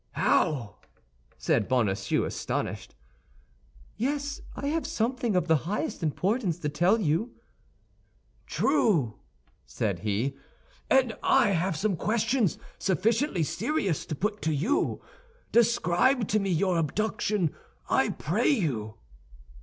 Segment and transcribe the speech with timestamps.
[0.13, 0.77] "How!"
[1.37, 2.95] said Bonacieux, astonished.
[3.97, 7.35] "Yes, I have something of the highest importance to tell you."
[8.47, 9.19] "True,"
[9.63, 10.35] said he,
[10.89, 15.03] "and I have some questions sufficiently serious to put to you.
[15.51, 17.53] Describe to me your abduction,
[17.87, 18.95] I pray you."